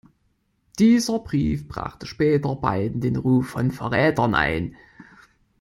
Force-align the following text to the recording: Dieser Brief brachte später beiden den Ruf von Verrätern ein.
Dieser 0.79 1.19
Brief 1.19 1.67
brachte 1.67 2.07
später 2.07 2.55
beiden 2.55 3.01
den 3.01 3.17
Ruf 3.17 3.49
von 3.49 3.69
Verrätern 3.69 4.33
ein. 4.33 4.75